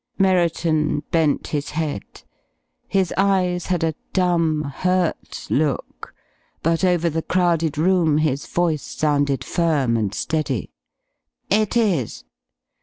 [0.17, 2.23] Merriton bent his head.
[2.87, 6.15] His eyes had a dumb, hurt look,
[6.63, 10.71] but over the crowded room his voice sounded firm and steady.
[11.51, 12.23] "It is."